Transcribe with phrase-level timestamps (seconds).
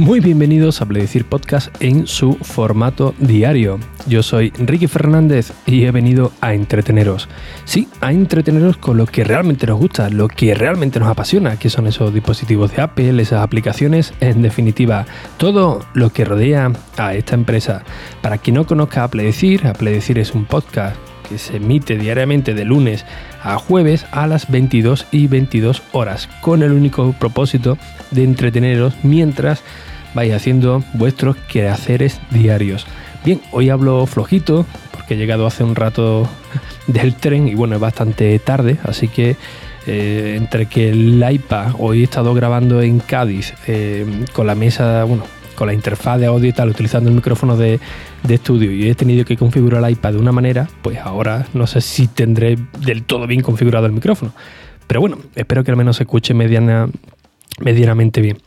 [0.00, 3.78] Muy bienvenidos a Pledecir Podcast en su formato diario.
[4.06, 7.28] Yo soy Ricky Fernández y he venido a entreteneros.
[7.66, 11.68] Sí, a entreteneros con lo que realmente nos gusta, lo que realmente nos apasiona, que
[11.68, 15.04] son esos dispositivos de Apple, esas aplicaciones, en definitiva,
[15.36, 17.82] todo lo que rodea a esta empresa.
[18.22, 19.60] Para quien no conozca a Pledecir,
[20.16, 20.96] es un podcast
[21.36, 23.04] se emite diariamente de lunes
[23.42, 27.78] a jueves a las 22 y 22 horas, con el único propósito
[28.10, 29.62] de entreteneros mientras
[30.14, 32.86] vais haciendo vuestros quehaceres diarios.
[33.24, 36.28] Bien, hoy hablo flojito porque he llegado hace un rato
[36.86, 39.36] del tren y bueno, es bastante tarde, así que
[39.86, 45.04] eh, entre que el iPad, hoy he estado grabando en Cádiz eh, con la mesa,
[45.04, 45.24] bueno,
[45.60, 47.78] con la interfaz de audio y tal, utilizando el micrófono de,
[48.26, 51.82] estudio y he tenido que configurar el iPad de una manera, pues ahora no sé
[51.82, 54.32] si tendré del todo bien configurado el micrófono.
[54.86, 56.88] Pero bueno, espero que al menos se escuche mediana,
[57.58, 58.38] medianamente bien.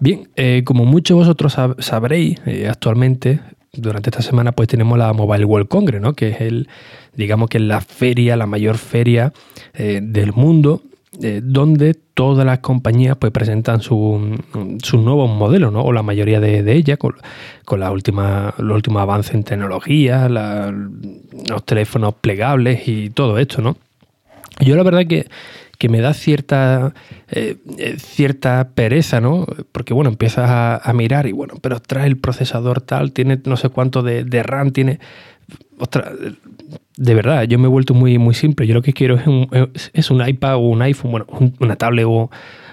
[0.00, 3.40] Bien, eh, como muchos vosotros sabréis, eh, actualmente,
[3.72, 6.12] durante esta semana, pues tenemos la Mobile World Congress, ¿no?
[6.12, 6.68] Que es el,
[7.16, 9.32] digamos que es la feria, la mayor feria
[9.72, 10.82] eh, del mundo,
[11.42, 14.00] donde todas las compañías pues presentan sus
[14.94, 15.82] nuevos modelos, ¿no?
[15.82, 17.14] O la mayoría de, ellas, con,
[17.64, 23.76] con la última, los últimos avances en tecnología, los teléfonos plegables y todo esto, ¿no?
[24.60, 25.26] Yo la verdad que
[25.80, 26.92] que me da cierta,
[27.30, 29.46] eh, eh, cierta pereza, ¿no?
[29.72, 33.70] Porque, bueno, empiezas a, mirar y, bueno, pero trae el procesador tal, tiene no sé
[33.70, 35.00] cuánto de, RAM, tiene...
[35.78, 36.12] Otra,
[36.96, 38.66] de verdad, yo me he vuelto muy, muy simple.
[38.66, 39.48] Yo lo que quiero es un,
[39.92, 41.26] es un iPad o un iPhone, bueno,
[41.60, 42.30] una tablet o,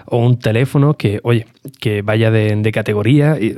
[0.09, 1.47] un teléfono que, oye,
[1.79, 3.37] que vaya de, categoría.
[3.39, 3.55] Y,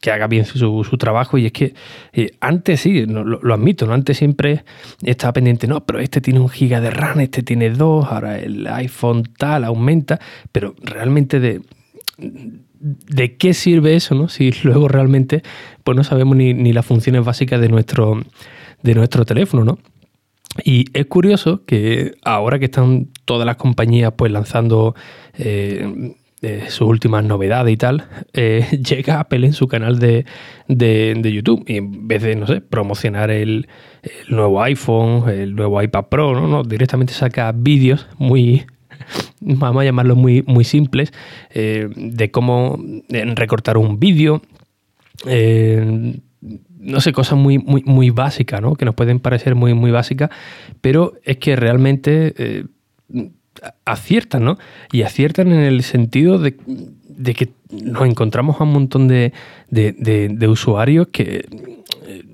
[0.00, 1.36] que haga bien su, trabajo.
[1.36, 1.74] Y es que
[2.14, 3.92] eh, antes sí, lo, admito, ¿no?
[3.92, 4.64] Antes siempre
[5.02, 8.66] estaba pendiente, no, pero este tiene un giga de RAM, este tiene dos, ahora el
[8.66, 10.18] iPhone tal aumenta,
[10.52, 11.60] pero realmente de,
[12.80, 14.28] de qué sirve eso, ¿no?
[14.28, 15.42] Si luego realmente
[15.84, 18.22] pues no sabemos ni, las funciones básicas de nuestro,
[18.82, 19.78] de nuestro teléfono, ¿no?
[20.64, 24.94] Y es curioso que ahora que están todas las compañías pues lanzando
[25.38, 26.14] eh,
[26.68, 30.24] sus últimas novedades y tal, eh, llega Apple en su canal de,
[30.68, 33.68] YouTube y en vez de, no sé, promocionar el,
[34.28, 38.64] nuevo iPhone, el nuevo iPad Pro, no, directamente saca vídeos muy,
[39.40, 41.12] vamos a llamarlos muy, muy simples,
[41.50, 42.78] eh, de cómo
[43.10, 44.40] eh, recortar un vídeo,
[46.80, 48.74] no sé, cosas muy, muy, muy básicas, ¿no?
[48.74, 50.30] Que nos pueden parecer muy, muy básicas,
[50.80, 52.64] pero es que realmente
[53.84, 54.58] aciertan, ¿no?
[54.92, 59.32] Y aciertan en el sentido de, que nos encontramos a un montón de,
[60.48, 61.46] usuarios que
[62.06, 62.24] eh,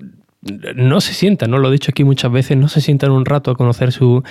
[0.75, 1.57] no se sientan, ¿no?
[1.57, 4.23] Lo he dicho aquí muchas veces, no se sientan un rato a conocer su,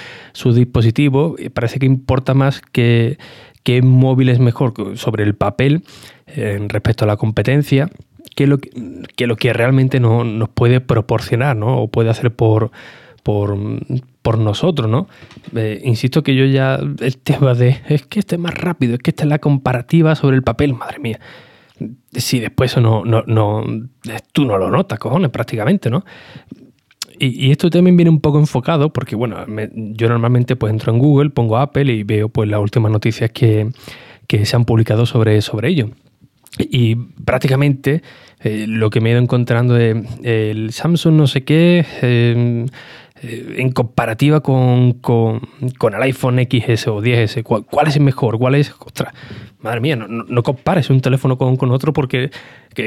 [0.55, 1.37] dispositivo.
[1.39, 3.19] Y parece que importa más que
[3.63, 5.83] qué móvil es mejor sobre el papel
[6.29, 7.91] eh, respecto a la competencia
[8.37, 11.81] que lo que, lo que realmente no, nos puede proporcionar, ¿no?
[11.81, 12.71] O puede hacer por,
[13.25, 13.59] por,
[14.23, 15.09] por nosotros, ¿no?
[15.57, 19.01] Eh, insisto que yo ya el tema de es que este es más rápido, es
[19.01, 21.19] que esta es la comparativa sobre el papel, madre mía.
[22.13, 23.65] Si después eso no, no, no
[24.33, 26.05] tú no lo notas, cojones, prácticamente, ¿no?
[27.19, 31.31] Y, esto también viene un poco enfocado porque, bueno, yo normalmente pues entro en Google,
[31.31, 33.71] pongo Apple y veo pues las últimas noticias que,
[34.29, 35.91] se han publicado sobre, sobre ello.
[36.59, 38.03] Y prácticamente
[38.41, 42.67] eh, lo que me he ido encontrando es el Samsung no sé qué, eh,
[43.23, 45.41] eh, en comparativa con, con,
[45.95, 48.39] el iPhone XS o 10S, ¿cuál, es el mejor?
[48.39, 48.75] ¿Cuál es?
[48.79, 49.15] Ostras,
[49.61, 52.31] madre mía, no, no, compares un teléfono con, con otro porque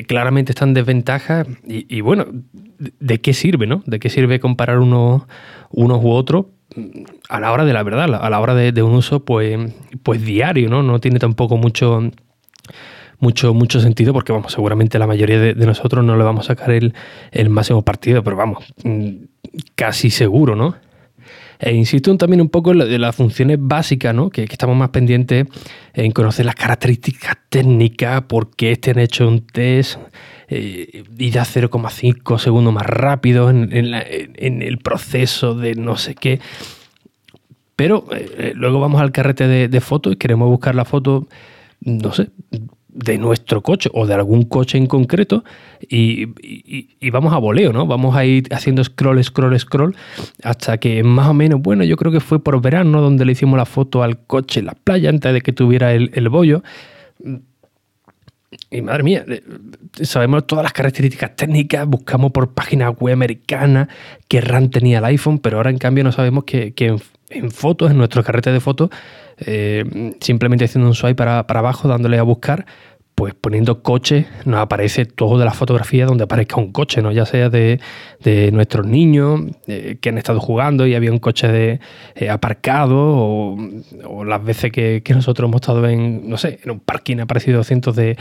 [0.08, 1.46] claramente están en desventaja.
[1.66, 2.28] Y, bueno,
[2.78, 3.82] ¿de qué sirve, no?
[3.88, 5.28] ¿De qué sirve comparar uno,
[5.72, 6.46] unos u otros?
[7.28, 9.58] A la hora de la verdad, a la hora de, un uso pues,
[10.04, 10.84] pues diario, ¿no?
[10.84, 12.12] No tiene tampoco mucho
[13.20, 16.72] mucho, mucho sentido porque, vamos, seguramente la mayoría de, nosotros no le vamos a sacar
[16.72, 16.94] el,
[17.32, 19.10] el, máximo partido, pero vamos, mm,
[19.76, 20.76] casi seguro, ¿no?
[21.60, 24.30] E insisto también un poco en de las funciones básicas, ¿no?
[24.30, 25.46] Que, estamos más pendientes
[25.94, 30.00] en conocer las características técnicas, por qué este han hecho un test
[30.48, 36.40] eh, y da 0,5 segundos más rápido en, en, el proceso de no sé qué.
[37.76, 41.28] Pero eh, eh, luego vamos al carrete de, de fotos y queremos buscar la foto,
[41.82, 42.30] no sé,
[43.04, 45.44] de nuestro coche o de algún coche en concreto
[45.82, 46.26] y,
[47.10, 47.86] vamos a voleo, ¿no?
[47.88, 49.96] Vamos a ir haciendo scroll, scroll, scroll
[50.44, 53.58] hasta que más o menos, bueno, yo creo que fue por verano donde le hicimos
[53.58, 56.62] la foto al coche en la playa antes de que tuviera el, bollo.
[58.72, 59.26] Y madre mía,
[60.02, 63.88] sabemos todas las características técnicas, buscamos por páginas web americanas
[64.28, 66.74] qué RAM tenía el iPhone, pero ahora en cambio no sabemos que,
[67.30, 68.90] en, fotos, en nuestro carrete de fotos,
[69.38, 72.66] eh, simplemente haciendo un swipe para abajo, dándole a buscar,
[73.20, 77.12] pues poniendo coche nos aparece toda la fotografía donde aparezca un coche, ¿no?
[77.12, 77.82] Ya sea de,
[78.54, 81.82] nuestros niños eh, que han estado jugando y había un coche de,
[82.16, 87.18] eh, aparcado o, las veces que, nosotros hemos estado en, no sé, en un parking
[87.18, 88.16] ha aparecido cientos de,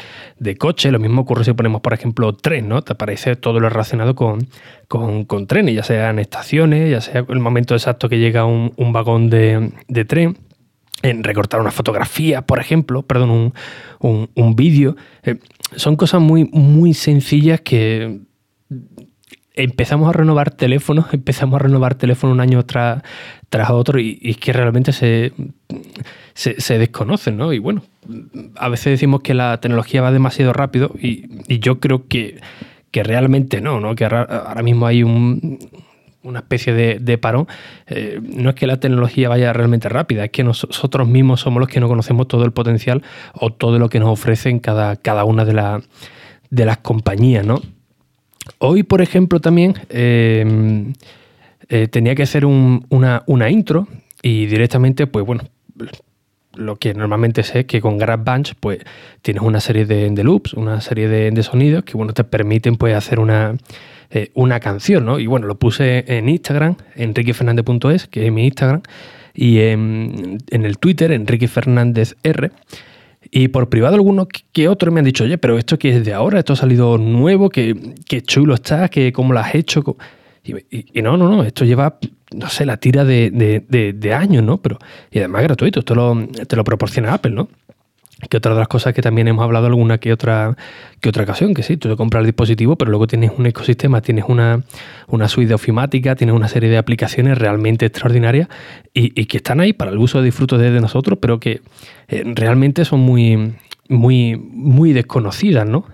[0.58, 0.90] coches.
[0.90, 2.82] Lo mismo ocurre si ponemos, por ejemplo, tren, ¿no?
[2.82, 4.48] Te aparece todo lo relacionado con,
[4.88, 9.30] con, trenes, ya sea en estaciones, ya sea el momento exacto que llega un, vagón
[9.30, 10.47] de, de tren
[11.02, 13.52] en recortar una fotografía, por ejemplo, perdón,
[14.00, 14.96] un, un, vídeo.
[15.22, 15.38] Eh,
[15.76, 18.20] son cosas muy, muy sencillas que
[19.54, 23.02] empezamos a renovar teléfonos, empezamos a renovar teléfonos un año tras,
[23.48, 25.32] tras otro y, es que realmente se,
[26.34, 27.52] se, desconocen, ¿no?
[27.52, 27.82] Y bueno,
[28.56, 32.40] a veces decimos que la tecnología va demasiado rápido y, yo creo que,
[32.90, 33.94] que realmente no, ¿no?
[33.94, 35.58] Que ahora mismo hay un,
[36.28, 37.48] una especie de, parón,
[37.86, 41.68] eh, no es que la tecnología vaya realmente rápida, es que nosotros mismos somos los
[41.68, 43.02] que no conocemos todo el potencial
[43.32, 45.82] o todo lo que nos ofrecen cada, cada una de,
[46.50, 47.60] de las compañías, ¿no?
[48.58, 50.94] Hoy, por ejemplo, también em,
[51.68, 53.88] eh, tenía que hacer una, intro
[54.22, 55.44] y directamente, pues bueno,
[56.54, 58.78] lo que normalmente sé es que con GarageBand pues
[59.22, 62.96] tienes una serie de, loops, una serie de, de, sonidos que bueno, te permiten pues
[62.96, 63.54] hacer una,
[64.10, 65.18] eh, una canción, ¿no?
[65.18, 68.82] Y bueno, lo puse en Instagram, enriquefernandez.es, que es mi Instagram,
[69.34, 72.50] y en, el Twitter, Enrique Fernández R.
[73.30, 76.14] Y por privado algunos que otros me han dicho, oye, pero esto que es de
[76.14, 77.76] ahora, esto ha salido nuevo, que,
[78.22, 79.96] chulo está, que cómo lo has hecho.
[80.42, 81.98] Y, no, no, no, esto lleva,
[82.34, 84.62] no sé, la tira de, años, ¿no?
[84.62, 84.78] Pero,
[85.10, 87.48] y además gratuito, esto lo, te lo proporciona Apple, ¿no?
[88.28, 90.56] Que otra de las cosas que también hemos hablado alguna que otra,
[91.00, 94.00] que otra ocasión, que sí, tú te compras el dispositivo, pero luego tienes un ecosistema,
[94.00, 94.64] tienes una,
[95.06, 98.48] una suite ofimática, tienes una serie de aplicaciones realmente extraordinarias
[98.92, 101.60] y, que están ahí para el uso de disfrute de, nosotros, pero que
[102.08, 103.54] eh, realmente son muy,
[103.88, 105.84] muy, muy desconocidas, ¿no?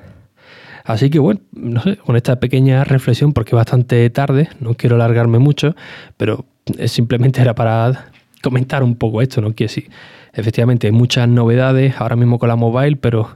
[0.84, 4.96] Así que bueno, no sé, con esta pequeña reflexión, porque es bastante tarde, no quiero
[4.96, 5.74] alargarme mucho,
[6.16, 6.46] pero
[6.86, 8.10] simplemente era para
[8.42, 9.54] comentar un poco esto, ¿no?
[9.66, 9.88] Sí
[10.34, 13.28] efectivamente hay muchas novedades ahora mismo con la mobile, pero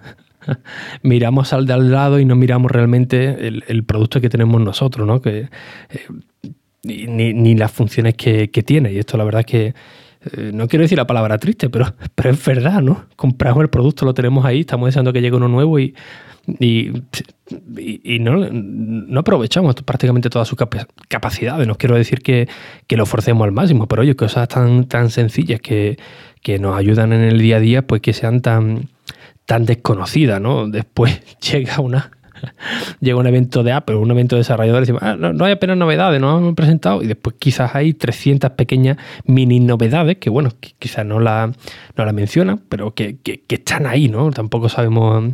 [1.02, 5.20] miramos al de al lado y no miramos realmente el, producto que tenemos nosotros, ¿no?
[5.20, 5.48] Que,
[5.90, 6.06] eh,
[6.84, 8.92] ni, las funciones que, tiene.
[8.92, 12.30] Y esto la verdad es que eh, no quiero decir la palabra triste, pero, pero
[12.30, 13.06] es verdad, ¿no?
[13.16, 15.94] Compramos el producto, lo tenemos ahí, estamos deseando que llegue uno nuevo y,
[16.58, 20.58] y, no, aprovechamos prácticamente todas sus
[21.08, 21.66] capacidades.
[21.66, 22.48] No quiero decir que,
[22.88, 25.98] lo forcemos al máximo, pero oye, cosas tan, tan sencillas que,
[26.60, 28.88] nos ayudan en el día a día, pues que sean tan,
[29.44, 30.68] tan desconocidas, ¿no?
[30.68, 31.20] Después
[31.52, 32.10] llega una
[33.00, 35.76] llega un evento de Apple, un evento de desarrolladores y decimos, ah, no, hay apenas
[35.76, 37.02] novedades, no hemos presentado.
[37.02, 41.52] Y después quizás hay 300 pequeñas mini novedades que, bueno, quizás no la,
[41.96, 44.30] no la mencionan, pero que, que, están ahí, ¿no?
[44.30, 45.32] Tampoco sabemos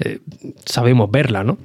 [0.00, 0.18] eh,
[0.64, 1.58] sabemos verla, ¿no?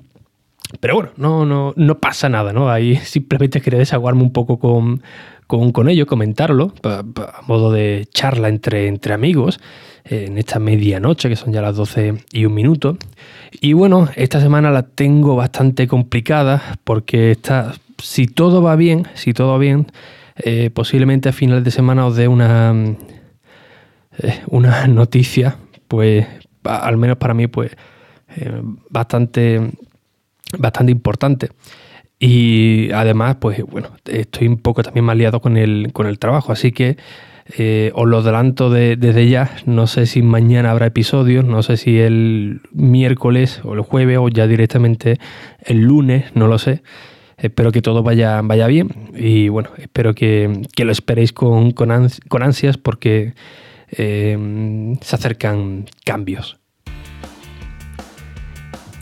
[0.79, 2.69] Pero bueno, no, no, no pasa nada, ¿no?
[2.69, 5.01] Ahí simplemente quería desaguarme un poco con,
[5.47, 9.59] con, ello, comentarlo, a modo de charla entre, entre amigos,
[10.05, 12.97] eh, en esta medianoche, que son ya las 12 y un minuto.
[13.61, 19.33] Y bueno, esta semana la tengo bastante complicada porque está, si todo va bien, si
[19.33, 19.87] todo va bien,
[20.37, 22.73] eh, posiblemente a final de semana os dé una,
[24.47, 26.25] una noticia, pues
[26.63, 27.71] al menos para mí, pues
[28.35, 29.71] eh, bastante,
[30.57, 31.49] bastante importante.
[32.19, 36.51] Y además, pues bueno, estoy un poco también más liado con el, con el trabajo,
[36.51, 36.97] así que
[37.57, 39.51] eh, os lo adelanto desde ya.
[39.65, 44.29] No sé si mañana habrá episodios, no sé si el miércoles o el jueves o
[44.29, 45.19] ya directamente
[45.61, 46.81] el lunes, no lo sé.
[47.37, 52.77] Espero que todo vaya, vaya bien y bueno, espero que, lo esperéis con, con, ansias
[52.77, 53.33] porque
[53.91, 56.57] eh, se acercan cambios.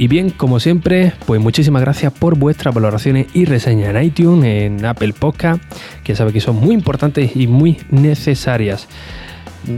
[0.03, 4.83] Y bien, como siempre, pues muchísimas gracias por vuestras valoraciones y reseñas en iTunes, en
[4.83, 5.63] Apple Podcast,
[6.03, 8.89] que sabe que son muy importantes y muy necesarias.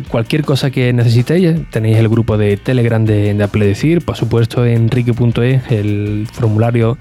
[0.07, 5.71] Cualquier cosa que necesitéis, tenéis el grupo de Telegram de, Apple Decir, por supuesto enrique.es,
[5.71, 6.97] el formulario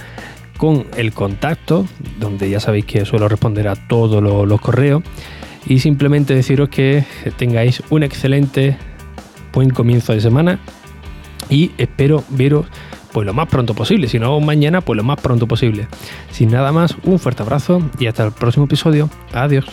[0.59, 1.87] con el contacto,
[2.21, 5.03] donde ya sabéis que suelo responder a todos los correos.
[5.65, 7.05] Y simplemente deciros que
[7.39, 8.77] tengáis un excelente
[9.55, 10.59] buen comienzo de semana
[11.49, 12.67] y espero veros
[13.15, 14.09] pues lo más pronto posible.
[14.09, 15.87] Si no mañana, pues lo más pronto posible.
[16.33, 19.09] Sin nada más, un fuerte abrazo y hasta el próximo episodio.
[19.33, 19.65] Adiós.